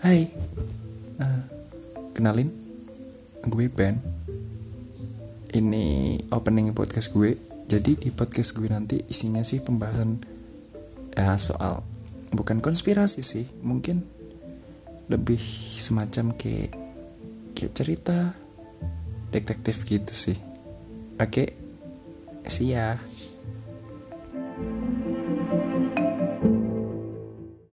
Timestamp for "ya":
11.12-11.36, 22.72-22.96